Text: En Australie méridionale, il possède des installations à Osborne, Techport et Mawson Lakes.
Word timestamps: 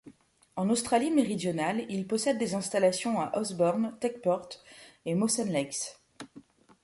En 0.55 0.67
Australie 0.71 1.11
méridionale, 1.11 1.85
il 1.87 2.07
possède 2.07 2.39
des 2.39 2.55
installations 2.55 3.21
à 3.21 3.37
Osborne, 3.37 3.95
Techport 3.99 4.49
et 5.05 5.13
Mawson 5.13 5.45
Lakes. 5.45 5.95